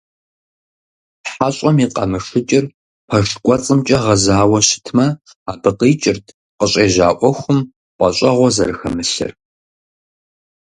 ХьэщӀэм 1.31 1.77
и 1.85 1.87
къамышыкӀыр 1.93 2.65
пэш 3.07 3.29
кӀуэцӀымкӀэ 3.43 3.97
гъэзауэ 4.03 4.59
щытмэ, 4.67 5.05
абы 5.51 5.71
къикӀырт 5.79 6.25
къыщӏежьа 6.57 7.07
Ӏуэхум 7.19 7.59
пӀэщӀэгъуэ 7.97 8.49
зэрыхэмылъыр. 8.55 9.31